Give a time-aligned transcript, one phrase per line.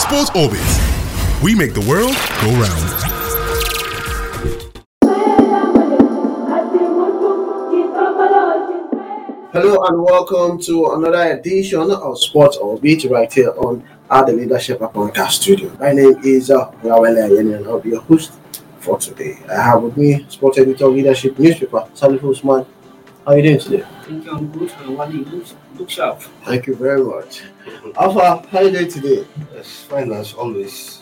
[0.00, 0.64] Sports Orbit.
[1.44, 2.88] We make the world go round.
[9.52, 14.78] Hello and welcome to another edition of Sports Orbit right here on at the Leadership
[14.80, 15.70] Podcast Studio.
[15.78, 18.32] My name is uh, Rawele and I'll be your host
[18.78, 19.38] for today.
[19.50, 22.64] I have with me Sports Editor Leadership Newspaper, Salif Usman.
[23.30, 23.84] How are you doing today?
[24.02, 24.70] Thank you, I'm good.
[24.98, 25.46] What you look,
[25.78, 26.20] look sharp.
[26.44, 27.42] Thank you very much.
[27.96, 29.24] Alpha, how are you doing today?
[29.54, 31.00] Yes, fine as always.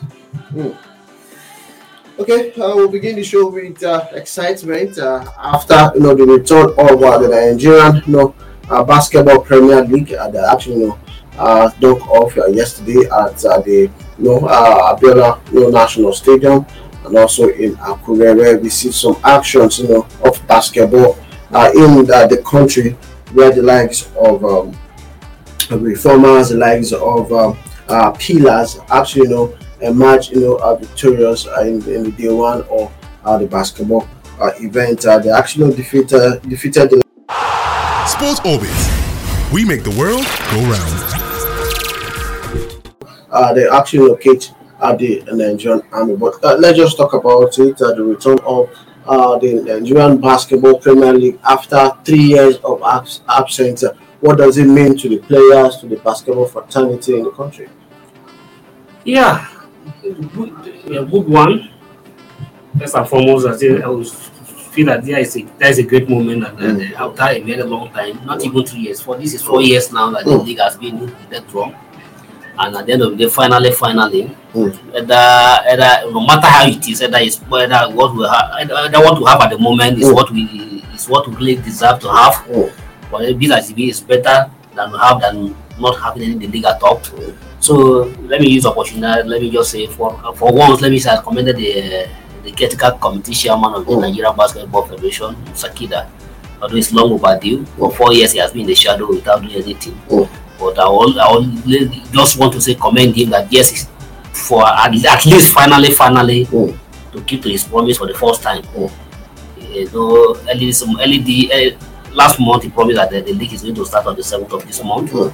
[2.19, 6.69] Okay, uh, we'll begin the show with uh, excitement uh, after you know the return
[6.77, 8.35] of uh, the Nigerian you know
[8.69, 10.13] uh, basketball Premier League.
[10.13, 10.99] Uh, that actually you know
[11.39, 13.89] uh, dunk off uh, yesterday at uh, the
[14.19, 16.67] you know uh, Abiola you know, National Stadium
[17.07, 21.17] and also in Akure where we see some actions you know of basketball
[21.53, 22.93] uh, in uh, the country
[23.33, 24.77] where the likes of um,
[25.71, 27.59] reformers, the likes of um,
[27.89, 32.29] uh, pillars actually you know emerge you know are victorious uh, in, in the day
[32.33, 32.93] one of
[33.25, 34.07] uh, the basketball
[34.41, 35.05] uh, event.
[35.07, 37.03] Uh, they actually defeated defeated the
[38.07, 39.53] Sports Orbit.
[39.53, 41.09] We make the world go round.
[43.31, 46.17] uh, they actually locate at the Nigerian army.
[46.17, 47.81] But uh, let's just talk about it.
[47.81, 48.71] Uh, the return of
[49.09, 53.85] uh, the Nigerian Basketball Premier League after three years of abs- absence.
[54.21, 57.69] What does it mean to the players, to the basketball fraternity in the country?
[59.05, 59.47] Yeah,
[60.03, 60.51] good,
[60.97, 61.71] a good one.
[62.79, 65.83] First and foremost, I, say, I was feel that there is a there is a
[65.83, 66.93] great moment that Mm.
[66.93, 70.11] after a very long time, not even three years, for this is four years now
[70.11, 70.45] that the Mm.
[70.47, 71.75] league has been in that wrong.
[72.61, 74.75] And at the end of the day, finally, finally, Mm.
[74.97, 75.15] either,
[75.71, 79.25] either, no matter how it is, either it's whether what we have, either, what we
[79.27, 80.15] have at the moment is Mm.
[80.15, 82.35] what we is what we really deserve to have.
[82.49, 82.71] Mm.
[83.11, 86.47] But be as it be, it's better than we have than not having any the
[86.49, 87.01] league at all.
[87.61, 89.29] So let me use opportunity.
[89.29, 92.07] Let me just say for for once, let me say I commended the
[92.45, 94.01] the critical committee chairman of the Mm.
[94.01, 96.07] Nigerian Basketball Federation, Sakida.
[96.61, 99.55] Although it's long overdue, for four years he has been in the shadow without doing
[99.63, 99.95] anything.
[100.11, 100.29] Mm.
[100.59, 101.45] But I will, I will
[102.13, 103.89] just want to say commend him that yes,
[104.33, 106.77] for at, at least finally, finally Mm.
[107.13, 108.63] to keep to his promise for the first time.
[108.75, 108.91] Mm.
[109.73, 113.53] You know, early, some early the, uh, last month he promised that the, the league
[113.53, 115.13] is going to start on the seventh of this month.
[115.13, 115.33] Mm.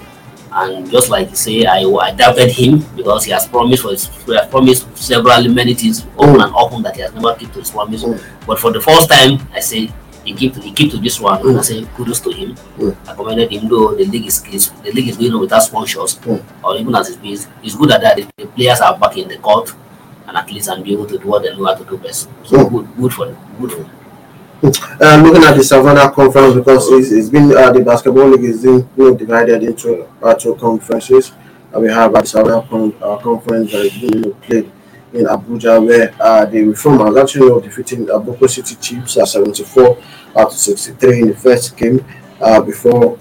[0.56, 4.06] And just like you say, I, I doubted him because he has promised for his,
[4.24, 7.58] he has promised several many things open and open that he has never kept to
[7.60, 8.04] his promise.
[8.04, 8.22] Mm.
[8.46, 9.90] But for the first time, I say
[10.24, 11.64] he keep to he keep to this one, and I Mm.
[11.64, 12.54] say kudos to him.
[12.78, 12.96] Mm.
[13.08, 16.18] I commended him though the league is, is the league is going on without sponsors,
[16.26, 16.42] Mm.
[16.62, 19.28] or even as it is, it's good that, that the, the players are back in
[19.28, 19.72] the court
[20.26, 22.28] and at least and be able to do what they know how to do best.
[22.44, 22.70] So Mm.
[22.72, 23.36] good, good for them.
[23.60, 23.90] Good for them.
[24.64, 28.64] Uh, looking at the Savannah conference because it's, it's been uh, the basketball league is
[28.64, 31.32] you know, divided into uh, two conferences.
[31.74, 34.70] Uh, we have the Savannah con- uh, conference that is being you know, played
[35.14, 39.98] in Abuja, where uh, the Reformers actually know, defeating uh, City Chiefs at 74
[40.36, 42.04] out to 63 in the first game
[42.40, 43.18] uh, before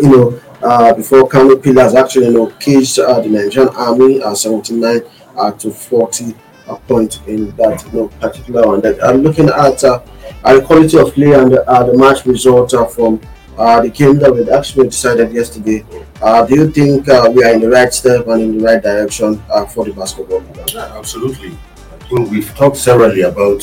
[0.00, 4.36] you know uh, before Kano Pillars actually you know caged uh, the Nigerian Army at
[4.36, 5.00] 79
[5.36, 6.34] uh, to 40
[6.68, 8.80] uh, point in that you know, particular one.
[8.80, 10.02] That I'm looking at uh,
[10.44, 13.20] uh, the quality of play and uh, the match result uh, from
[13.58, 15.84] uh, the kingdom we actually decided yesterday.
[16.22, 18.82] Uh, do you think uh, we are in the right step and in the right
[18.82, 20.42] direction uh, for the basketball?
[20.68, 21.50] Yeah, absolutely.
[21.92, 23.62] I think we've talked severally about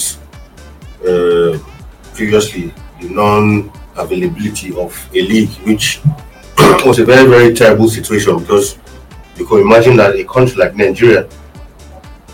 [1.01, 1.57] uh,
[2.13, 6.01] previously the non-availability of a league, which
[6.85, 8.78] was a very, very terrible situation because
[9.38, 11.23] you can imagine that a country like Nigeria,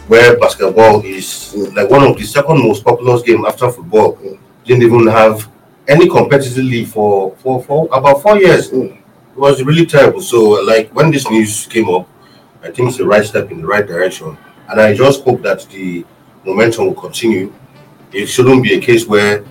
[0.08, 4.18] where basketball is like one of the second most popular game after football,
[4.66, 5.51] didn't even have
[5.92, 8.72] any competitive league for, for, for about four years.
[8.72, 8.98] Mm.
[8.98, 10.22] It was really terrible.
[10.22, 10.40] So,
[10.72, 12.08] like when this news came up,
[12.64, 14.38] I think it's the right step in the right direction.
[14.70, 16.06] And I just hope that the
[16.46, 17.54] momentum will continue.
[18.14, 19.44] It shouldn't be a case where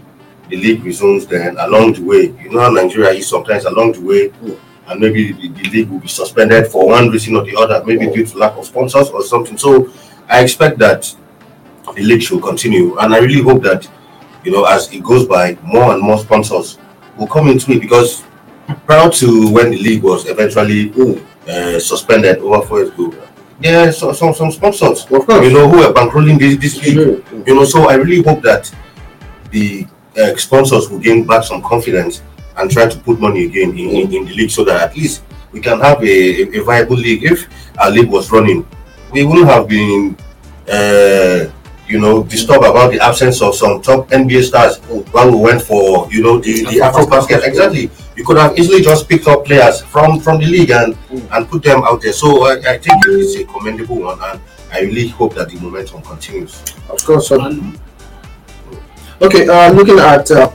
[0.48, 2.22] the league resumes then along the way.
[2.42, 4.58] You know how Nigeria is sometimes along the way, Mm.
[4.88, 8.06] and maybe the, the league will be suspended for one reason or the other, maybe
[8.06, 8.14] Mm.
[8.14, 9.58] due to lack of sponsors or something.
[9.58, 9.90] So
[10.28, 11.14] I expect that
[11.96, 12.96] the league should continue.
[12.98, 13.88] And I really hope that,
[14.44, 16.78] you know, as it goes by, more and more sponsors
[17.16, 18.24] will come into it because
[18.86, 20.90] prior to when the league was eventually
[21.48, 23.14] uh, suspended over four years ago,
[23.60, 25.44] there are some, some, some sponsors, Of course.
[25.44, 27.22] you know, who are bankrolling this, this league.
[27.46, 28.74] You know, so I really hope that
[29.50, 32.22] the uh, sponsors will gain back some confidence
[32.56, 35.22] and try to put money again in, in, in the league so that at least
[35.52, 37.24] we can have a, a viable league.
[37.24, 37.46] If
[37.78, 38.66] our league was running,
[39.12, 40.16] we wouldn't have been,
[40.68, 41.50] uh,
[41.90, 44.78] you know, disturb about the absence of some top NBA stars
[45.12, 47.44] when we went for, you know, the, the AfroBasket.
[47.44, 47.90] Exactly.
[48.16, 50.96] You could have easily just picked up players from, from the league and,
[51.32, 52.12] and put them out there.
[52.12, 54.40] So I, I think it's a commendable one and
[54.72, 56.62] I really hope that the momentum continues.
[56.88, 57.28] Of course.
[57.28, 57.40] So,
[59.20, 60.52] okay, uh, looking at uh,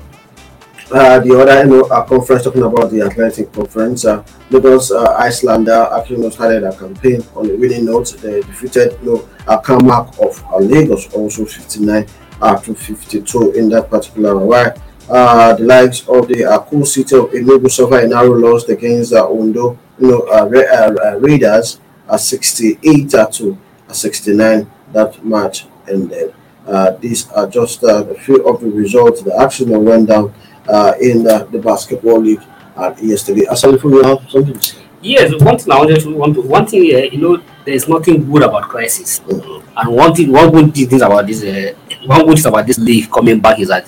[0.91, 5.15] uh, the other you know, uh, conference, talking about the Atlantic Conference, uh, Lagos uh,
[5.19, 8.15] Islander actually you know, started a campaign on a winning note.
[8.21, 12.05] They defeated you know, a comeback of uh, Lagos, also 59
[12.41, 14.73] uh, to 52 in that particular one.
[15.09, 19.13] Uh, the likes of the uh, Coal City of Enugu suffered a narrow loss against
[19.13, 21.79] uh, Ondo, you know, uh, Ra- uh, uh, Raiders
[22.11, 23.57] at 68 uh, to
[23.88, 26.33] uh, 69 that match ended.
[26.67, 30.54] Uh, these are just uh, a few of the results The actually went down uh,
[31.01, 32.41] in the, basketball league
[32.75, 33.45] uh, yesterday.
[33.45, 34.77] Asalifu, you have something to say?
[35.01, 38.25] Yes, one thing I wanted to want to one thing uh, you know there's nothing
[38.31, 41.73] good about crisis, and one thing one good thing about this uh,
[42.06, 43.85] one good thing about this league coming back is that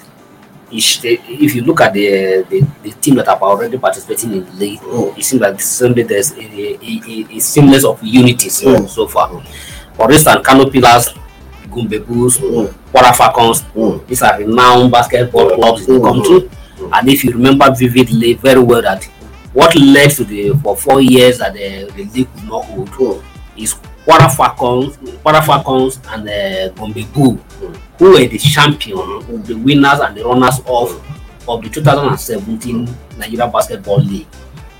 [0.71, 4.79] if you look at the, the the team that are already participating in the league,
[4.81, 5.17] Mm.
[5.17, 8.87] it seems like suddenly there's a, a, a, a seamless of unity so, Mm.
[8.89, 9.41] so far.
[9.95, 11.13] For instance, Kano Pillars,
[11.71, 12.67] Gombe Bulls, Mm.
[12.93, 13.63] Kwara Falcons,
[14.07, 16.49] these are renowned basketball clubs in the country.
[16.93, 19.03] And if you remember vividly very well that
[19.53, 23.23] what led to the for four years that the, the league could not hold Mm.
[23.57, 23.73] is
[24.05, 27.35] Kwara Falcons, Kwara Falcons and uh, Gombe Bull,
[27.99, 28.97] who were the champion,
[29.43, 31.03] the winners and the runners of
[31.47, 32.87] of the 2017
[33.17, 34.27] Nigeria Basketball League,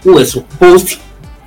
[0.04, 1.00] who were supposed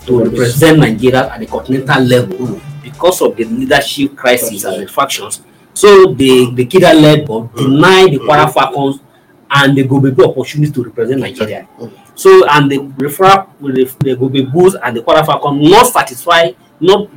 [0.07, 5.43] to represent Nigeria at the continental level because of the leadership crisis and the factions.
[5.75, 7.27] So the the Kida led
[7.57, 9.01] denied the Kwara Falcons
[9.51, 11.69] and the Gombe Bull opportunity to represent Nigeria.
[11.79, 11.93] Mm.
[12.15, 17.09] So and the referral with the, Gombe Bulls and the Kwara Falcons not satisfied, not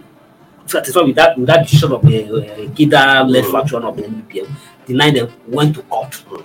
[0.66, 3.52] satisfied with that with that decision of the uh, Kida led mm.
[3.52, 4.50] faction of the NPM,
[4.86, 6.12] denied them went to court.
[6.12, 6.44] Mm.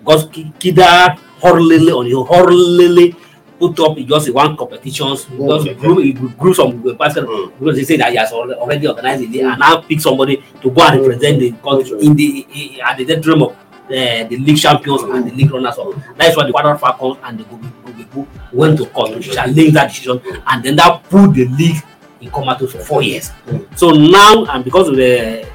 [0.00, 3.14] Because Ki- Kida hurriedly on your hurriedly
[3.58, 7.24] put up just one competitions, just group, he grew some basket
[7.58, 10.82] because they say that he has already organized it and now pick somebody to go
[10.86, 15.30] and represent the country in the at the detriment of uh, the league champions and
[15.30, 15.88] the league runners up.
[16.16, 17.72] That's why the Kwara Falcons and the Gombe
[18.52, 21.82] went to court to challenge that decision and then that put the league
[22.20, 23.30] in comatose for four years.
[23.76, 25.46] So now and because of the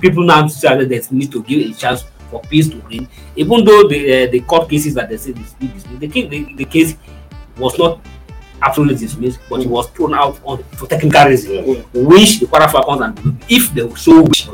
[0.00, 3.86] people now say that need to give a chance for peace to reign, even though
[3.88, 6.96] the uh, the court cases that they say is dismissed, the, case- the, the case
[7.58, 8.00] was not
[8.62, 13.00] absolutely dismissed, but it was thrown out on for technical reasons, which the Kwara Falcons
[13.02, 14.48] and if they so wish,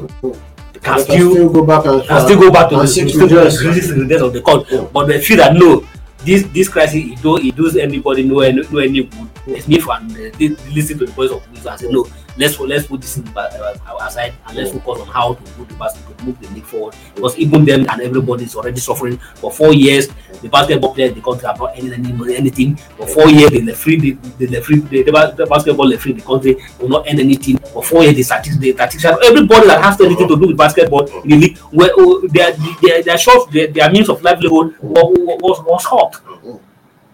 [0.86, 3.34] can They still go back and, and still go back to the seek still to
[3.34, 4.70] the redress of the court.
[4.70, 4.86] Yeah.
[4.92, 5.84] But they feel that no,
[6.24, 9.28] this this crisis it do it does anybody no any no any good.
[9.46, 12.06] It's me and uh, listen to the voice of wisdom and say no,
[12.36, 15.74] let's let's put this in uh, aside and let's focus on how to move the
[15.74, 19.50] basketball to move the league forward because even them and everybody is already suffering for
[19.50, 20.08] four years.
[20.42, 23.50] The basketball players the country have not earned any anything for four years.
[23.50, 27.18] The referee, the, the, referee, the, the, the basketball in the country will not earn
[27.20, 28.16] anything for four years.
[28.16, 31.58] The statistics, the statistics, everybody that has anything to do with basketball in the league,
[31.72, 32.52] were, oh, their,
[32.82, 36.20] their, their short, their, their means of livelihood was, was, was hot.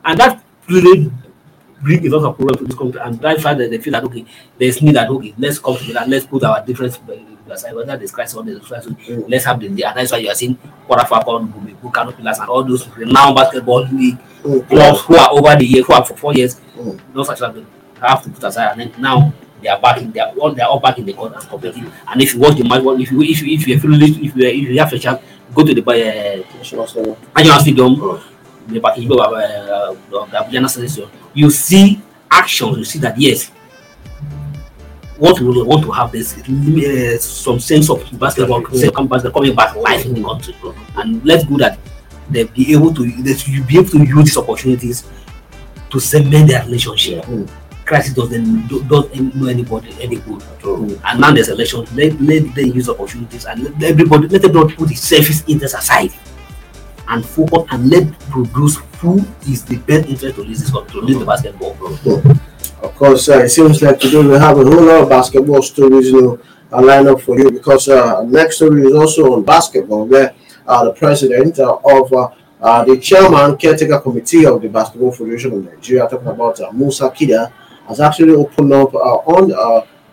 [0.05, 1.13] And that really
[1.83, 3.01] bring a lot of problems to this country.
[3.01, 4.25] And that's why they they feel that okay,
[4.59, 6.99] there's need that okay, let's come together, let's put our difference
[7.51, 8.93] aside, whether there's crisis or there's crisis,
[9.29, 9.83] let's have the day.
[9.83, 10.57] And that's why you are seeing
[10.89, 14.69] Falcon, Gombe, Kano Pillars, and all those renowned basketball league Mm.
[14.69, 16.99] clubs who are over the year, who are for four years, Mm.
[17.15, 17.65] no such thing
[18.01, 18.73] have to put aside.
[18.73, 21.07] And then now they are back in, they are all they are all back in
[21.07, 21.91] the court and competing.
[22.09, 24.47] And if you watch the match, if you if you if you feel if you
[24.47, 25.21] if you have a chance,
[25.55, 27.17] go to the uh, National Stadium.
[27.61, 28.21] Stadium,
[28.73, 32.01] the uh, of the Abuja National you see
[32.31, 33.51] actions, you see that yes,
[35.19, 39.77] what we want to have is uh, some sense of basketball, second basketball coming back
[39.77, 40.55] live in the country,
[40.97, 41.79] and let's go that.
[42.31, 45.05] They be able to should be able to use these opportunities
[45.91, 47.25] to cement their relationship.
[47.25, 47.51] Mm.
[47.85, 50.43] Crisis doesn't do- doesn't know anybody any good.
[51.05, 51.85] And now there's election.
[51.95, 55.75] Let let them use opportunities and let everybody let them not put the selfish interest
[55.75, 56.13] aside
[57.13, 61.19] and focus and let produce who is the best interest to lead this to lead
[61.21, 61.77] the basketball.
[62.83, 66.11] Of course, uh, it seems like today we have a whole lot of basketball stories,
[66.11, 66.39] you know,
[66.73, 70.35] uh, lined up for you because uh, next story is also on basketball, where
[70.67, 72.29] uh, the president uh, of uh,
[72.61, 77.53] uh, the chairman caretaker committee of the Basketball Federation of Nigeria, talking about Musa Kida,
[77.89, 79.51] has actually opened up on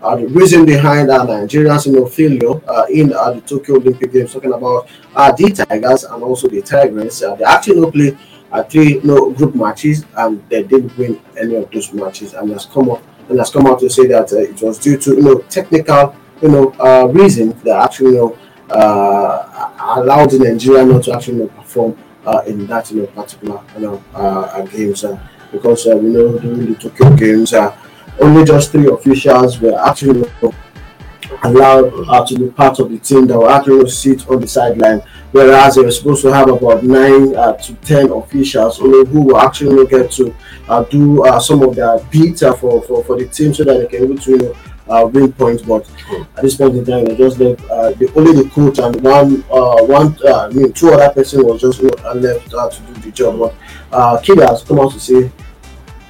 [0.02, 4.12] uh, uh, the reason behind uh, Nigerians you failure uh, in uh, the Tokyo Olympic
[4.12, 7.22] Games, talking about uh, D'Tigers and also D'Tigress.
[7.24, 8.18] Uh, they actually no play
[8.52, 12.66] uh, three know, group matches and they didn't win any of those matches and has
[12.66, 15.22] come up and has come out to say that uh, it was due to you
[15.22, 18.38] know technical you know uh, reason that actually you know
[18.76, 23.60] uh, allowed Nigeria not to actually you know, perform uh, in that you know, particular
[23.76, 25.18] you know, uh, games uh,
[25.52, 27.76] because uh, we know during the Tokyo games uh,
[28.22, 30.30] only just three officials were actually
[31.44, 35.02] allowed uh, to be part of the team that were actually sit on the sideline,
[35.32, 39.38] whereas they were supposed to have about nine uh, to ten officials know, who will
[39.38, 40.36] actually get to
[40.68, 43.78] uh, do uh, some of their beats uh, for, for, for the team so that
[43.78, 44.56] they can able to you know,
[44.90, 45.62] uh, win points.
[45.64, 45.90] But
[46.36, 49.44] at this point in time, they just left uh, the only the coach and one
[49.52, 52.94] uh, one uh, I mean two other person was just know, left uh, to do
[53.02, 53.40] the job.
[53.40, 53.56] But
[53.92, 55.32] uh, Kida has come out to say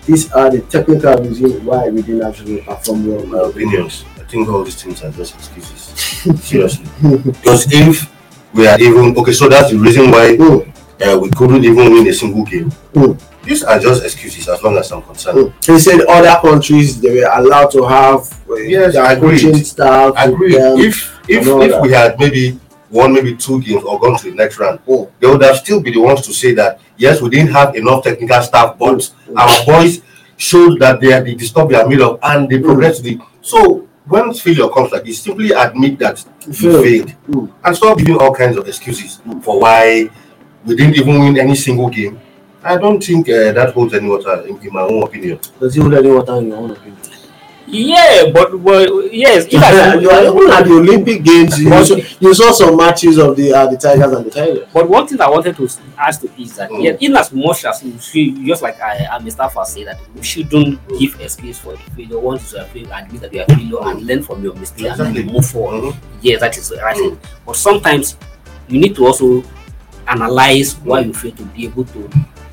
[0.10, 3.26] these are the technical reasons why we didn't actually perform well.
[3.26, 4.06] my opinions.
[4.18, 5.82] I think all these things are just excuses.
[6.44, 6.86] Seriously.
[7.42, 8.10] Because if
[8.54, 10.68] we are even okay, so that's the reason why Mm,
[11.06, 12.70] uh, we couldn't even win a single game.
[12.94, 13.20] Mm.
[13.44, 15.38] These are just excuses as long as I'm concerned.
[15.38, 15.66] mm.
[15.66, 19.42] He said other countries they were allowed to have uh, Yes, their agreed.
[19.42, 20.14] coaching staff.
[20.16, 20.52] I with agree.
[20.54, 20.78] them.
[20.80, 20.96] If
[21.30, 21.82] if if that.
[21.82, 22.60] we had maybe
[22.92, 25.08] won maybe two games or gone to the next round, Mm.
[25.20, 28.04] they would have still be the ones to say that yes, we didn't have enough
[28.04, 29.38] technical staff, but Mm.
[29.38, 30.02] our boys
[30.38, 32.64] showed that they are the, stuff they are made of and they Mm.
[32.64, 33.04] progressed.
[33.04, 36.84] The, so when failure comes like this, simply admit that you Failed.
[36.86, 37.50] failed Mm.
[37.64, 40.10] and stop giving all kinds of excuses for why
[40.66, 42.20] we didn't even win any single game.
[42.64, 45.40] I don't think uh, that holds any water in, in my own opinion.
[45.60, 46.98] Does he hold any water in your own opinion?
[47.72, 49.46] Yeah, but well, yes.
[49.54, 51.60] I, you are even at the Olympic Games.
[51.60, 54.70] You, saw, you saw some matches of the uh, D'Tigers and D'Tigress.
[54.74, 56.84] But one thing I wanted to ask to is that Mm.
[56.84, 59.52] yeah, in as much as we should, just like I, I Mr.
[59.52, 62.20] Fast say that we shouldn't give excuse for failure.
[62.20, 65.16] Once you are failure, admit that you are failure and learn from your mistake and
[65.16, 65.94] then move forward.
[65.94, 65.96] Mhm.
[66.22, 66.96] Yes, that is right.
[66.98, 67.18] Mm.
[67.46, 68.18] But sometimes
[68.68, 69.44] you need to also
[70.08, 72.10] analyze why you fail to be able to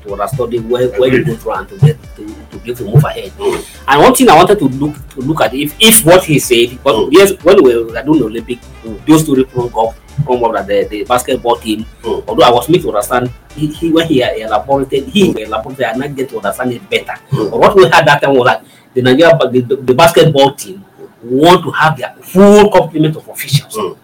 [0.07, 2.25] to understand where, where you go through and to get to,
[2.63, 3.31] to to move ahead.
[3.37, 3.65] Mm.
[3.87, 6.79] And one thing I wanted to look to look at if if what he said,
[6.83, 7.09] but Mm.
[7.11, 9.05] yes, when we were doing the Olympic, Mm.
[9.05, 9.95] those two come up
[10.25, 12.23] come up that the, the basketball team Mm.
[12.27, 16.15] although I was made to understand he, he when he elaborated he elaborated and not
[16.15, 17.13] get to understand it better.
[17.31, 17.51] Mm.
[17.51, 20.83] But what we had that time was that the Nigeria the, the, the basketball team
[21.23, 23.75] want to have their full complement of officials.
[23.77, 23.97] Mm.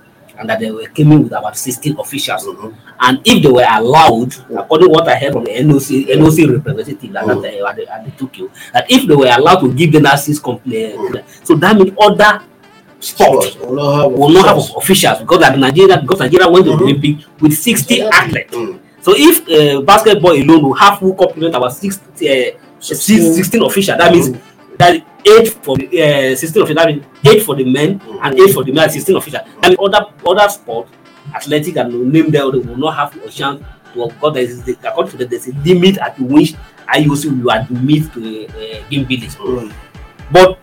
[0.43, 2.43] And that they were coming with about 16 officials.
[2.45, 2.73] Mhm.
[2.99, 7.15] And if they were allowed, according to what I heard from the NOC, NOC representative
[7.15, 7.41] at, Mm.
[7.41, 10.03] that, uh, at, the, at the Tokyo, that if they were allowed to give them
[10.03, 10.95] that six complete,
[11.45, 12.41] so that means other
[12.99, 14.83] sports Will not have will not have officials.
[14.83, 16.81] officials because like Nigeria, because Nigeria went to the Mhm.
[16.83, 18.53] Olympic with 60 athletes.
[18.53, 18.79] Mm.
[19.01, 22.99] So if uh, basketball alone will have full complement about six, uh, six,
[23.35, 24.29] 16 officials, that means
[24.77, 28.53] that eight for the uh, 16 officials, that means eight for the men and eight
[28.53, 29.47] for the men, 16 officials.
[29.63, 30.87] And other other sport,
[31.33, 33.61] athletic and name them, they will not have a chance
[33.93, 36.53] to because there is the, according to the, there's a limit at which
[36.87, 39.35] IOC will admit to uh, game village.
[39.35, 39.73] Mm.
[40.31, 40.59] But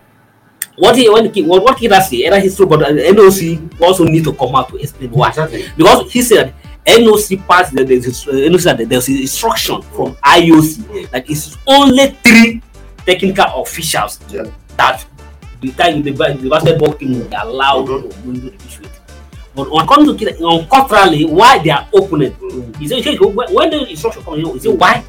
[0.77, 4.03] what he when he, what, what he does say, either true, but the NOC also
[4.03, 5.29] need to come out to explain why.
[5.29, 5.65] Exactly.
[5.75, 6.53] Because he said
[6.85, 12.61] NOC passed the, the, the NOC that there's instruction from IOC that it's only three
[13.05, 14.43] technical officials Yeah.
[14.77, 15.05] that
[15.61, 18.01] the time the, the basketball team allowed Mhm.
[18.11, 18.83] to go into the issue.
[19.53, 22.35] But on according to Kida, on contrarily, why their opponent
[22.79, 25.03] he said he said, when the instruction comes, you know, he said why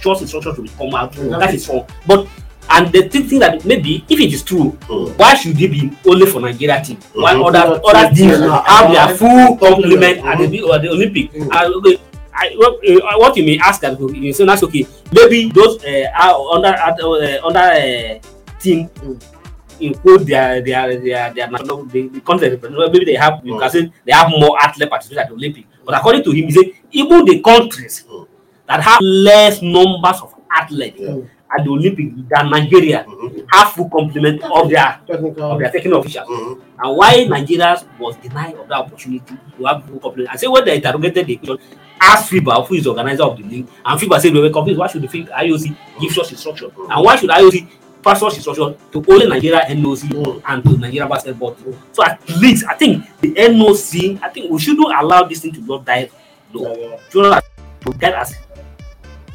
[0.00, 1.12] short instruction to come out.
[1.12, 1.86] That is wrong.
[2.06, 2.26] But
[2.70, 5.16] and the thing, that maybe if it is true, Mm.
[5.16, 6.98] why should it be only for Nigeria team?
[7.14, 7.48] Why Mhm.
[7.48, 10.26] other other teams have their full complement Mhm.
[10.26, 11.30] at the at the Olympic?
[11.34, 11.98] And okay,
[12.40, 14.86] I, what, uh, what you may ask that you say that's okay.
[15.12, 18.18] Maybe those uh, are under uh, under uh,
[18.60, 19.18] team Mm.
[19.80, 23.60] include their their their their national the, the country maybe they have you Mm.
[23.60, 25.64] can say they have more athletes participate at the Olympic.
[25.84, 28.26] But according to him, he say even the countries Mm.
[28.66, 31.16] that have less numbers of athletes Yeah.
[31.56, 33.46] at the Olympic than Nigeria Mhm.
[33.54, 35.52] have full complement of their Technical.
[35.52, 36.28] of their technical officials.
[36.28, 36.60] Mhm.
[36.82, 40.30] And why Nigeria was denied of that opportunity to have full complement.
[40.32, 41.58] I say when they interrogated the question,
[42.00, 44.78] ask FIBA, who is the organizer of the league, and FIBA said we were confused.
[44.78, 46.70] Why should the FIBA IOC give such instruction?
[46.90, 47.66] And why should IOC
[48.02, 50.42] pass such instruction to only Nigeria NOC Mm.
[50.46, 51.56] and to Nigeria basketball?
[51.92, 55.60] So at least I think the NOC, I think we shouldn't allow this thing to
[55.62, 56.08] not die
[56.52, 56.72] low.
[56.74, 56.96] Yeah, yeah.
[57.10, 57.44] Should not
[57.82, 58.34] to get us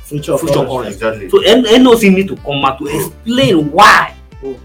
[0.05, 0.87] Future, Future current.
[0.87, 1.29] Exactly.
[1.29, 4.59] So N- NOC need to come out to explain why Mm.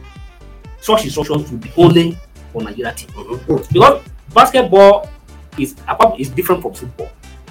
[0.81, 2.19] such instructions will be only
[2.53, 3.09] for Nigeria team.
[3.11, 3.73] Mhm.
[3.73, 4.03] Because
[4.35, 5.09] basketball
[5.59, 5.75] is
[6.19, 7.09] is different from football.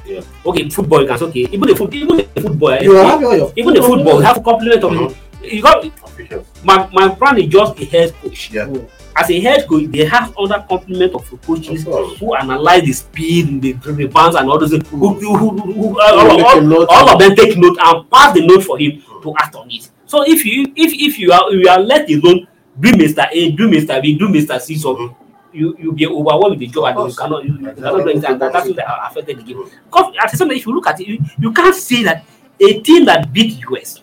[0.08, 0.22] Yeah.
[0.46, 3.24] Okay, football you can say okay, even the foot even the football eh, You have
[3.24, 5.16] all your even the football you have a complement of Mhm.
[5.44, 6.48] You got Officials.
[6.64, 8.52] my my friend is just a head coach.
[8.52, 8.66] Yeah.
[8.66, 8.88] Mm.
[9.16, 13.62] As a head coach, they have other complement of coaches Of who analyze the speed,
[13.62, 14.88] the the bounce, and all those things.
[14.90, 18.64] Who, who, who, all, all, all of of them take note and pass the note
[18.64, 19.90] for him to act on it.
[20.06, 22.48] So if you if if you are you are let alone
[22.80, 23.28] do Mr.
[23.32, 24.02] A, do Mr.
[24.02, 24.60] B, do Mr.
[24.62, 25.16] C, so Mhm.
[25.58, 28.32] You you be overwhelmed with the job and you cannot you, you cannot do anything
[28.32, 29.64] and that, that's what affected the game.
[29.86, 32.24] Because at the same time, if you look at it, you, you can't say that
[32.60, 34.02] a team that beat the US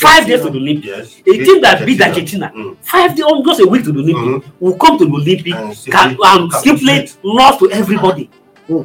[0.00, 1.22] five days to the Olympics, Yes.
[1.26, 2.76] a team that beat Argentina Mm.
[2.82, 6.08] five days almost a week to the Olympics will come to the Olympics And can,
[6.10, 7.16] simply and simply capitulate.
[7.22, 8.28] lost to everybody
[8.68, 8.84] Mm.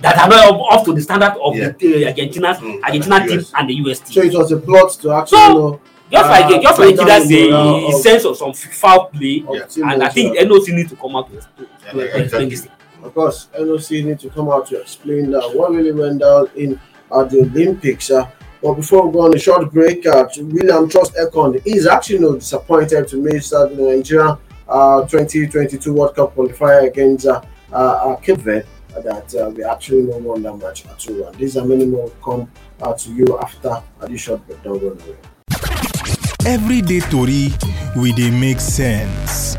[0.00, 1.70] that are not up, to the standard of Yeah.
[1.78, 2.82] the uh, Argentina's Mm.
[2.84, 3.52] Argentina And team US.
[3.58, 4.12] and the US team.
[4.12, 5.80] So it was a plot to actually So,
[6.10, 8.24] you know, Just like uh, just like down that's the a, morale a of- sense
[8.24, 9.66] of some foul play, of Yeah.
[9.66, 10.46] team and I think also.
[10.48, 11.46] NOC need to come out to, to,
[11.84, 12.48] Yeah, to yeah, explain exactly.
[12.50, 12.60] this.
[12.62, 12.70] thing.
[13.04, 16.80] Of course, NOC need to come out to explain that what really went down in
[17.14, 18.10] at the Olympics.
[18.10, 18.26] Uh,
[18.62, 22.38] but before we go on a short break, uh, to William Troost-Ekong is actually not
[22.38, 28.16] disappointed to miss uh, the Nigerian uh, 2022 World Cup qualifier against uh, uh, uh,
[28.16, 28.66] Cape Verde.
[28.96, 31.26] uh, That uh, we actually no won that match at all.
[31.28, 34.62] And these are many more come uh, to you after uh, this short break.
[34.62, 35.16] Don't go nowhere.
[36.46, 37.54] Everyday tori
[37.96, 39.56] we dey make sense.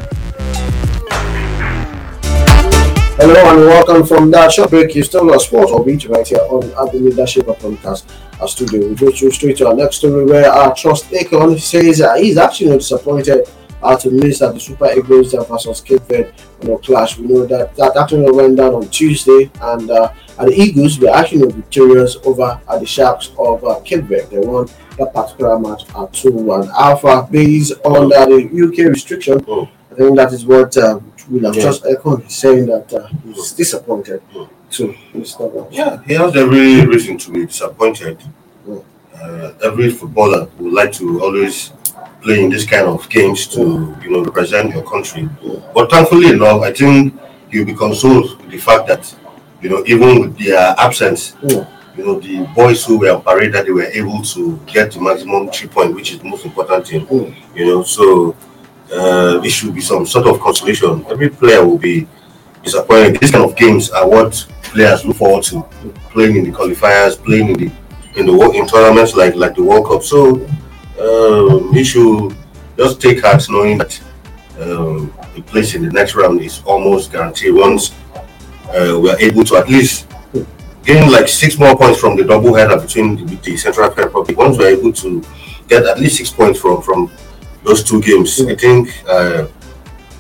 [3.18, 4.94] Hello and welcome from that short break.
[4.94, 8.04] You still Sports Orbit right here on the Leadership Podcast
[8.40, 8.88] our studio.
[8.88, 12.80] We go straight to our next story where our Troost-Ekong says uh, he's actually not
[12.80, 13.48] disappointed
[13.82, 17.18] uh, to miss that the Super Eagles uh, versus Cape Verde you know, clash.
[17.18, 21.10] We know that that actually went down on Tuesday and uh, and the Eagles were
[21.10, 24.28] actually victorious over uh, the Sharks of uh, Cape Verde.
[24.32, 24.68] They won
[24.98, 29.40] that particular match at 2 1 Alpha based on uh, the UK restriction.
[29.40, 29.70] Mm.
[29.92, 31.72] I think that is what uh, William Yeah.
[31.72, 35.70] Ekong is saying that uh, he's disappointed Mm.
[35.72, 38.18] Yeah, he has every reason to be disappointed.
[38.68, 38.84] Mm.
[39.16, 41.72] Uh, every footballer would like to always
[42.26, 45.30] play in this kind of games to, you know, represent your country.
[45.76, 47.14] But thankfully enough, I think
[47.52, 49.16] you'll be consoled with the fact that,
[49.62, 51.68] you know, even with their absence, Mm.
[51.98, 55.00] you know, the boys who were on parade that they were able to get the
[55.00, 57.06] maximum three point, which is the most important thing.
[57.06, 57.36] Mm.
[57.54, 58.36] You know, so
[58.92, 61.06] uh, it should be some sort of consolation.
[61.10, 62.08] Every player will be
[62.64, 63.20] disappointed.
[63.22, 64.32] These kind of games are what
[64.64, 65.62] players look forward to
[66.10, 67.72] playing in the qualifiers, playing in the
[68.16, 70.04] in the in tournaments like like the World Cup.
[70.04, 70.42] So
[71.00, 72.36] um, he should
[72.78, 74.02] just take heart knowing that
[74.60, 77.54] um, the place in the next round is almost guaranteed.
[77.54, 77.94] Once
[78.70, 80.08] uh, we are able to at least
[80.84, 84.38] gain like six more points from the double header between the, the Central African Republic.
[84.38, 85.24] Once we are able to
[85.68, 87.12] get at least six points from from
[87.64, 88.90] those two games, I think.
[89.08, 89.48] Uh,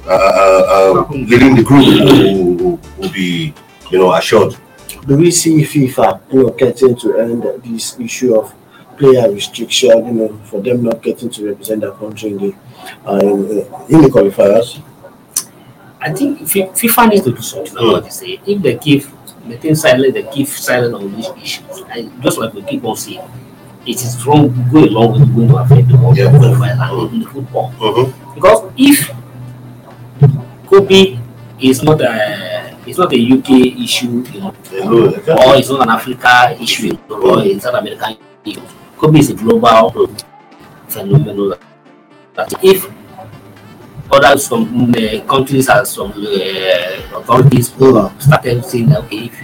[0.08, 3.52] uh, uh, uh, leading the group will, will be,
[3.90, 4.56] you know, assured.
[5.08, 8.54] Do we see FIFA, you know, getting to end this issue of
[8.98, 12.56] player restriction, you know, for them not getting to represent their country in the
[13.06, 13.40] uh, in,
[13.96, 14.82] in the qualifiers?
[16.02, 18.22] I think FIFA needs to do something about this.
[18.24, 18.38] eh.
[18.46, 19.06] If they keep
[19.46, 21.84] maintain silent, they keep silent on these issues.
[21.90, 23.22] And just like we keep on saying,
[23.86, 26.26] it is wrong go along with going to affect the world Yeah.
[26.32, 27.72] qualifiers and even the football.
[27.80, 28.36] Mhm.
[28.36, 29.12] Because if
[30.68, 31.18] Kobe
[31.60, 33.50] is not a it's not a UK
[33.84, 38.62] issue, you know, Hello, or it's not an Africa issue, or it's not American issue.
[38.98, 40.08] Kobe is a global
[40.88, 41.54] phenomenon.
[42.36, 42.88] That if
[44.12, 49.42] other some uh, countries and some uh, authorities started saying that okay, if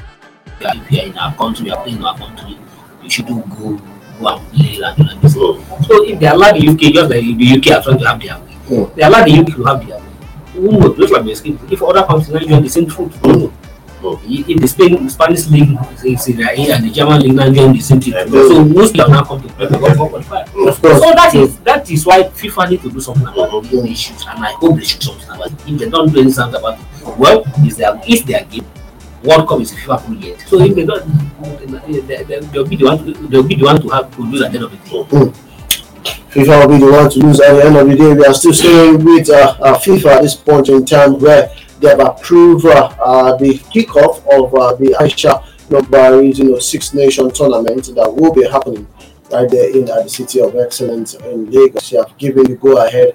[0.59, 2.57] you are, if you are in our country, you are playing in our country,
[3.03, 3.79] you shouldn't go
[4.19, 5.33] go and play and do like this.
[5.33, 8.21] So, So if they allow the UK, just like the UK are trying to have
[8.21, 8.95] their way, Mm.
[8.95, 10.03] they allow the UK to have their way.
[10.53, 10.97] Who knows?
[10.97, 13.51] Just like the if other countries now join the same troop, who knows?
[14.01, 14.49] Mm.
[14.49, 18.01] If the Spain Spanish league is in there and the German league now the same
[18.01, 18.25] Yeah.
[18.25, 20.13] so most people now come to play the World
[20.67, 20.99] Of course.
[20.99, 23.69] So that is that is why FIFA need to do something about Mhm.
[23.69, 25.53] these issues, and I hope they should do something about it.
[25.67, 28.65] If they don't do anything about it, well, it's their it's their game.
[29.23, 30.49] World Cup is a FIFA project.
[30.49, 31.05] So if they don't,
[31.87, 34.21] they, they, they, they'll be the one to, they'll be the one to have to
[34.23, 35.31] lose at the end of the day.
[36.33, 38.13] FIFA will be the one to lose at the end of the day.
[38.13, 41.89] We are still staying with uh, uh, FIFA at this point in time where they
[41.89, 47.85] have approved uh, the kickoff of uh, the Aisha Buhari, you know, Six Nation tournament
[47.95, 48.87] that will be happening
[49.31, 51.89] right there in uh, the City of Excellence in Lagos.
[51.89, 53.13] They have given the go ahead.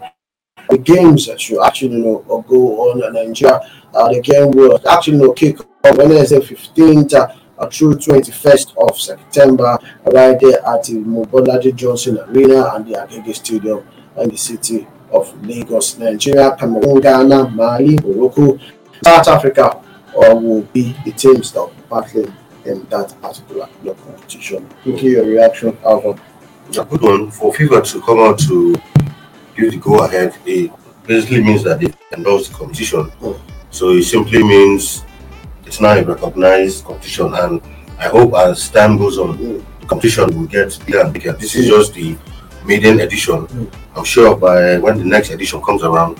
[0.69, 3.61] The games that should actually you know, go on in Nigeria.
[3.95, 8.75] Uh, the game will actually you know, kick off Wednesday 15th uh, uh, through 21st
[8.89, 13.87] of September right there at the Mobolaji Johnson Arena and the Agege Stadium
[14.19, 18.59] in the city of Lagos, Nigeria, Cameroon, Ghana, Mali, Morocco,
[19.05, 19.77] South Africa
[20.17, 22.33] uh, will be the teams that battling
[22.65, 24.69] in that particular you know, competition.
[24.85, 26.21] Give your reaction, Alvin.
[26.69, 28.75] It's a good one for FIFA to come out to
[29.57, 30.35] give the go ahead.
[30.45, 30.73] It
[31.07, 33.05] basically means that they endorse the competition.
[33.21, 33.39] Mm.
[33.71, 35.05] So it simply means
[35.65, 37.61] it's now a recognized competition, and
[37.99, 39.65] I hope as time goes on, Mm.
[39.81, 41.33] the competition will get bigger and bigger.
[41.33, 41.69] This is Mm.
[41.69, 42.17] just the
[42.65, 43.47] maiden edition.
[43.97, 43.99] Mm.
[43.99, 46.19] I'm sure by when the next edition comes around,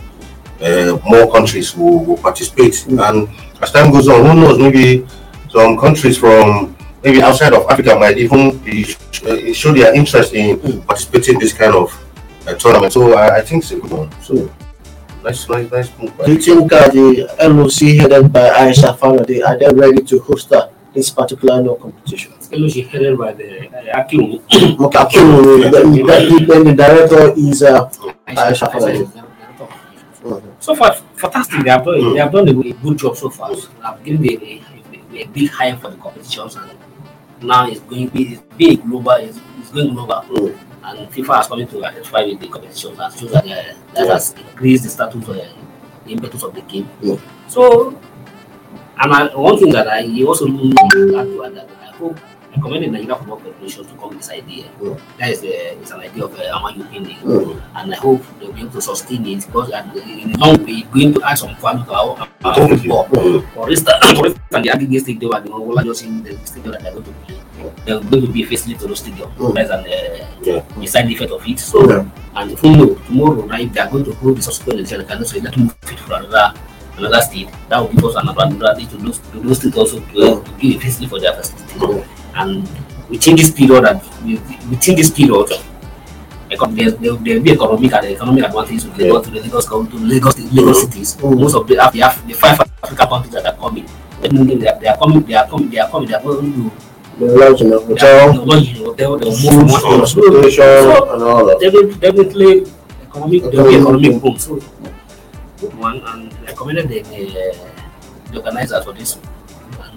[0.61, 2.87] uh, more countries will, will participate.
[2.87, 3.29] And
[3.61, 4.59] as time goes on, who knows?
[4.59, 5.07] Maybe
[5.51, 8.85] some countries from maybe outside of Africa might even be,
[9.27, 11.93] uh, show their interest in participating in this kind of
[12.47, 12.93] uh, tournament.
[12.93, 14.11] So I, I think it's a good one.
[14.23, 14.51] So
[15.23, 16.13] nice, nice, nice move.
[16.25, 20.53] Do you think uh, the LOC headed by Aisha Falode are they ready to host
[20.53, 22.33] uh, this particular no competition?
[22.53, 24.03] LOC headed by the uh.
[24.87, 27.89] Okay, Akinwumi, then, then, then the director is uh,
[28.27, 29.07] Aisha Aisha Falode.
[30.23, 30.43] Falode.
[30.59, 31.63] So far, fantastic.
[31.65, 33.53] They have done, they have done a good job so far.
[33.85, 36.71] I've given a, a, a big hype for the competitions, and
[37.43, 39.13] now it's going to be it's big global.
[39.13, 40.59] It's, it's going global, Mm.
[40.85, 43.49] and FIFA has come to identify with the competitions and shows that uh,
[43.95, 44.13] that Yeah.
[44.13, 45.35] has increased the status of uh,
[46.05, 46.89] the impetus of the game.
[47.03, 47.17] Yeah.
[47.49, 47.99] So,
[48.99, 52.19] and I, one thing that I also need to add that I hope
[52.57, 54.65] I commend the Nigeria Football Federation to come with this idea.
[54.83, 54.97] Yeah.
[55.19, 57.61] That is uh, it's an idea of uh, Ama European League Mm.
[57.77, 60.65] and I hope they'll be able to sustain it because at the- in the long
[60.65, 63.05] way, going to add some value to our, our football.
[63.09, 63.53] Mm.
[63.53, 66.83] For instance, for instance, the Agege stadium at the Ola just in the stadium that
[66.83, 67.41] they're going to play,
[67.85, 69.55] they're going to be facelift to the stadium, Mm.
[69.55, 70.61] less than uh, Yeah.
[70.81, 71.59] the side effect of it.
[71.61, 72.09] So, Yeah.
[72.37, 75.05] and if we know tomorrow night they are going to hold the subsequent election, they
[75.05, 76.55] can just say, let's move it for another
[76.99, 77.49] another state.
[77.69, 80.51] That will give us another advantage to those to those states also to, uh, to
[80.61, 82.05] give a facelift for their facility.
[82.35, 82.69] And
[83.09, 84.01] within this period, and
[84.71, 85.49] within this period,
[86.49, 90.39] there there will be economic and economic advantage to Lagos to the Lagos to Lagos
[90.53, 91.17] Lagos cities.
[91.17, 91.41] Mm.
[91.41, 93.87] Most of the Af- the, the five African countries that are coming,
[94.23, 96.71] they are, they are coming, they are coming, they are coming, they are going to
[97.19, 99.97] The the hotel, going hotel, they food, move from one to another.
[99.97, 101.59] transportation, and all that.
[102.01, 102.67] Definitely,
[103.09, 104.21] economic, there will be Economic boom.
[104.21, 104.39] boom.
[104.39, 104.61] So
[105.61, 107.03] good one, and I commended the,
[108.31, 109.19] the organizers for this.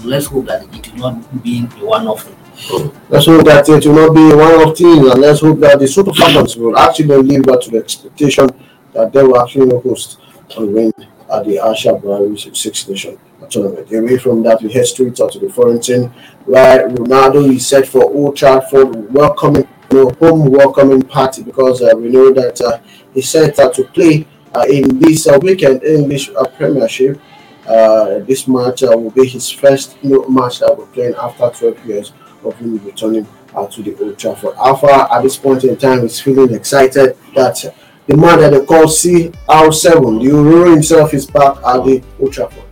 [0.04, 2.24] Let's hope that it will not be a one-off.
[2.24, 2.92] thing.
[3.10, 5.88] Let's hope that it will not be one of things, and let's hope that the
[5.88, 8.50] Super Falcons will actually live up to the expectation
[8.94, 10.20] that they will actually host
[10.58, 10.92] and win
[11.32, 13.18] at the Aisha Buhari Six Nation
[13.50, 13.90] tournament.
[13.94, 16.12] Away from that, we head straight out to the team,
[16.46, 21.94] where Ronaldo is set for Old Trafford welcoming, you know, home welcoming party because uh,
[21.96, 22.80] we know that uh,
[23.14, 24.28] he's set uh, to play
[24.70, 27.20] in this uh, weekend English uh, Premiership.
[27.68, 32.14] Uh, this match uh, will be his first match that we're playing after 12 years
[32.44, 34.56] of him returning uh, to the Old Trafford.
[34.58, 37.76] Alpha at this point in time is feeling excited that
[38.08, 42.64] the man that they call CR7, the Aurora himself, is back at the Old Trafford.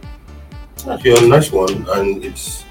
[0.89, 2.63] Actually, a nice one, and it's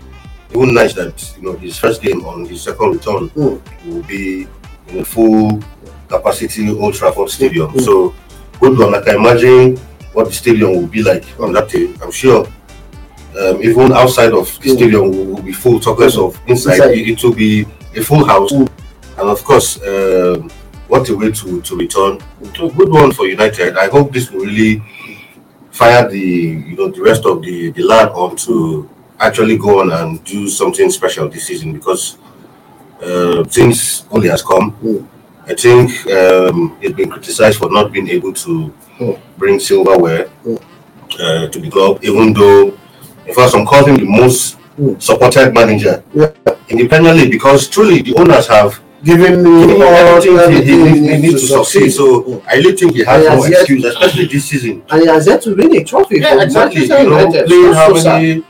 [0.51, 3.61] even nice that you know his first game on his second return Mm.
[3.87, 4.49] will be
[4.89, 5.63] in a full
[6.09, 7.73] capacity Old Trafford Stadium.
[7.73, 7.81] Mm.
[7.85, 8.15] So
[8.61, 8.93] good one.
[8.93, 9.77] Like I can imagine
[10.13, 11.95] what the stadium will be like on that day.
[12.03, 12.47] I'm sure.
[13.39, 15.79] Um, even outside of the stadium will, will be full.
[15.79, 16.75] Talk less of inside.
[16.75, 16.91] Inside.
[16.93, 18.71] It, it will be a full house, and
[19.19, 20.51] of course, um,
[20.89, 22.19] what a way to to return.
[22.57, 23.77] So good one for United.
[23.77, 24.83] I hope this will really
[25.71, 28.89] fire the you know the rest of the the lad on to
[29.21, 32.17] actually go on and do something special this season because
[33.03, 35.07] uh, since Ole has come, Mm.
[35.49, 39.19] I think um, he's been criticized for not being able to Mm.
[39.37, 40.59] bring silverware Mm.
[41.21, 42.73] uh, to the club, even though
[43.27, 45.01] in fact some call him the most Mm.
[45.01, 46.31] supported manager Yeah.
[46.69, 50.39] in the Premier League because truly the owners have given me him all everything he,
[50.39, 51.91] he, everything he needs to succeed.
[51.91, 52.43] So Mm.
[52.51, 54.83] I really think he has He no has yet- excuse, especially this season.
[54.91, 56.19] and he has yet to win a trophy.
[56.21, 56.83] Yeah, exactly.
[56.83, 58.43] You know, playing how many?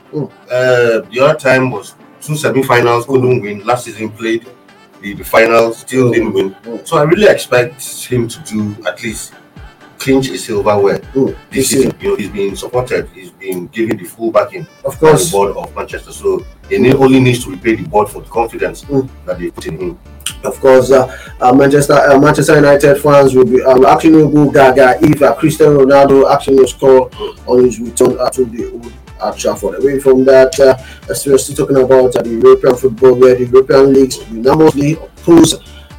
[0.49, 3.63] Uh, the other time was two semi-finals, couldn't win.
[3.65, 4.45] Last season played
[5.01, 6.53] the, the final, still didn't win.
[6.63, 6.87] Mm.
[6.87, 9.33] So I really expect him to do at least
[9.99, 11.35] clinch a silverware Mm.
[11.51, 11.93] this season.
[11.99, 13.09] You know, he's been supported.
[13.13, 16.11] He's been given the full backing Of by the course, board of Manchester.
[16.11, 19.09] So he need, only needs to repay the board for the confidence Mm.
[19.25, 19.99] that they put in him.
[20.43, 21.07] of course, uh,
[21.41, 25.79] uh, Manchester uh, Manchester United fans will be um, actually will go gaga if Cristiano
[25.83, 27.09] Ronaldo actually will score
[27.47, 29.81] on his return to the uh, Trafford.
[29.81, 30.77] Away from that, uh,
[31.07, 35.55] we're still talking about uh, the European football, where the European leagues unanimously oppose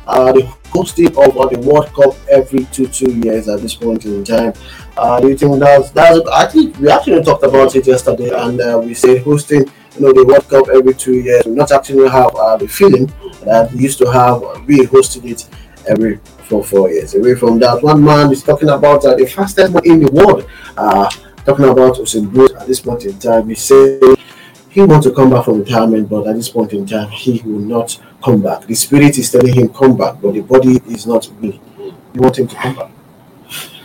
[0.07, 4.05] uh, the hosting of uh, the World Cup every two two years at this point
[4.05, 4.53] in time.
[4.97, 6.21] Uh, do you think that's that's?
[6.29, 9.65] I think we actually talked about it yesterday, and uh, we said hosting
[9.97, 13.07] you know the World Cup every two years will not actually have uh, the feeling
[13.45, 14.43] that we used to have.
[14.43, 15.47] uh, We hosted it
[15.87, 17.15] every four four years.
[17.15, 20.47] Away from that, one man is talking about uh, the fastest man in the world.
[20.77, 21.09] Uh,
[21.49, 23.49] talking about Usain Bolt at this point in time.
[23.49, 24.01] He said
[24.69, 27.59] he wants to come back from retirement, but at this point in time, he will
[27.61, 28.67] not come back.
[28.67, 31.61] The spirit is telling him come back, but the body is not willing.
[32.13, 32.91] You want him to come back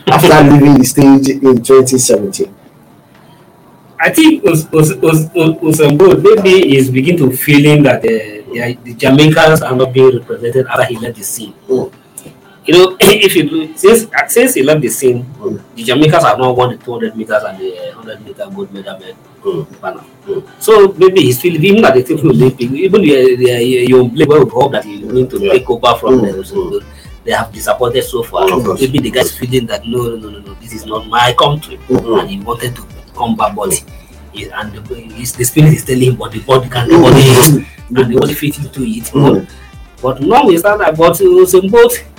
[0.08, 2.54] after leaving the stage in 2017.
[3.98, 8.44] I think Us- Us- Us- Us- Usain Bolt maybe is begin to feeling that the,
[8.52, 11.54] the, the Jamaicans are not being represented after he left the scene.
[11.68, 11.90] Mm.
[12.66, 15.60] You know, if you since since he left the scene, mm.
[15.74, 18.98] the Jamaicans have not won the 200 meters and the 100 meter gold medal
[19.42, 20.04] mm.
[20.24, 20.62] Mm.
[20.62, 24.48] So maybe he's feeling even at the Tokyo Olympic, even the, the, you play well,
[24.48, 25.52] hope that he's going to yeah.
[25.52, 26.32] take over from mm.
[26.32, 26.44] them.
[26.44, 26.80] So
[27.24, 28.48] they have disappointed so far.
[28.48, 28.80] Mm.
[28.80, 32.20] Maybe the guy's feeling that no, no, no, no, this is not my country, mm.
[32.20, 33.72] and he wanted to come back, but.
[34.32, 38.12] He, and the, the spirit is telling him, but the body can't, the body, and
[38.12, 39.08] the body fits into it.
[39.14, 39.46] But,
[40.02, 42.13] but now we start that, but uh, both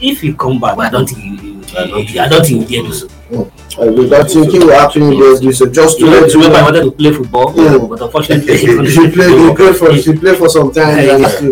[0.00, 2.70] if you come back, I don't think you, you, I don't, think, I don't think
[2.70, 3.06] you do so.
[3.30, 3.50] Mm.
[3.78, 5.66] I was not thinking you actually do so.
[5.66, 7.88] Just to let you know, I wanted to play football, mm.
[7.88, 9.38] but unfortunately, he played.
[9.38, 9.92] He played for.
[9.92, 10.98] He played for some time.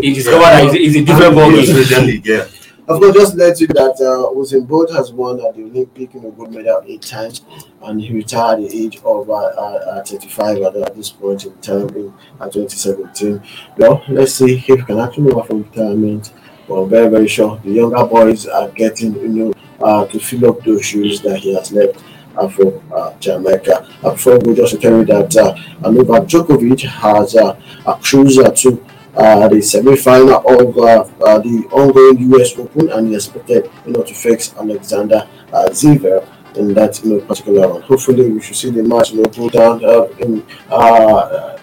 [0.02, 2.22] He discovered that it's a different ball game.
[2.28, 2.46] Yeah.
[2.88, 6.22] Of course, just let you that uh, Usain Bolt has won at the Olympic you
[6.22, 7.42] know, gold medal eight times,
[7.82, 11.52] and he retired at the age of uh, uh, 35 at, at this point in
[11.58, 13.42] time in uh, 2017.
[13.76, 16.32] Well, let's see if he can actually move from retirement
[16.68, 20.62] well, very, very sure the younger boys are getting, you know, uh, to fill up
[20.64, 22.02] those shoes that he has left
[22.36, 23.88] uh, for uh, Jamaica.
[24.02, 28.84] Uh, before we just tell you that uh, Novak Djokovic has uh, a cruiser to
[29.16, 32.56] uh, the semi-final of uh, uh, the ongoing U.S.
[32.58, 37.20] Open, and he expected, you know, to face Alexander uh, Zverev in that, you know,
[37.26, 37.82] particular one.
[37.82, 41.58] Hopefully, we should see the match, you know, go down uh, in uh,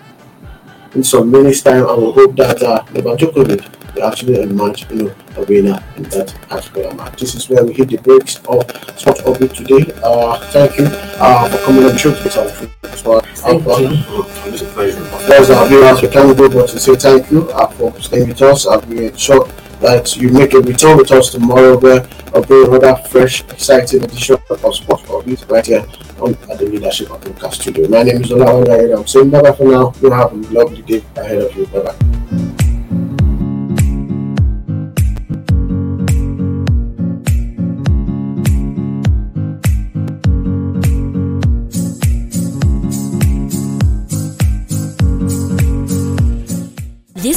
[0.94, 5.44] in some minutes' time, and we hope that uh, Novak Djokovic actually you know, a
[5.46, 7.20] winner in that particular match.
[7.20, 8.64] This is where we hit the brakes of
[8.98, 9.94] Sport Orbit today.
[10.04, 13.22] Uh, thank you uh, for coming on the show to this well.
[13.22, 13.90] Thank uh, you.
[14.52, 15.02] It's a pleasure.
[15.04, 18.30] Of course, our viewers, we can't go but to say thank you uh, for staying
[18.30, 18.66] with us.
[18.66, 19.48] Uh, we sure
[19.82, 24.38] that you make a return with us tomorrow where I'll bring another fresh, exciting edition
[24.50, 25.86] of Sport Orbit right here
[26.20, 27.88] on at the Leadership of Podcast Studio.
[27.88, 29.94] My name is Ola I'm saying bye bye for now.
[30.02, 31.66] You have a lovely day ahead of you.
[31.68, 32.15] Bye bye.